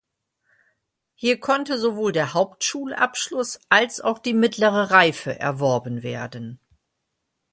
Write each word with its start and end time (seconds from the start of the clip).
Hier 1.13 1.39
konnte 1.39 1.77
sowohl 1.77 2.11
der 2.11 2.33
Hauptschulabschluss 2.33 3.59
als 3.69 4.01
auch 4.01 4.17
die 4.17 4.33
mittlere 4.33 4.89
Reife 4.89 5.37
erworben 5.37 6.01
werden. 6.01 6.59